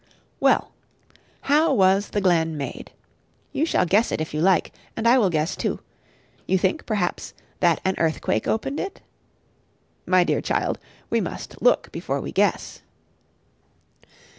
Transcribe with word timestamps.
Well 0.39 0.71
how 1.41 1.75
was 1.75 2.09
the 2.09 2.21
glen 2.21 2.57
made? 2.57 2.91
You 3.51 3.67
shall 3.67 3.85
guess 3.85 4.11
it 4.11 4.19
if 4.19 4.33
you 4.33 4.41
like, 4.41 4.71
and 4.97 5.07
I 5.07 5.19
will 5.19 5.29
guess 5.29 5.55
too. 5.55 5.79
You 6.47 6.57
think, 6.57 6.87
perhaps, 6.87 7.35
that 7.59 7.79
an 7.85 7.93
earthquake 7.99 8.47
opened 8.47 8.79
it? 8.79 9.01
My 10.07 10.23
dear 10.23 10.41
child, 10.41 10.79
we 11.11 11.21
must 11.21 11.61
look 11.61 11.91
before 11.91 12.19
we 12.19 12.31
guess. 12.31 12.81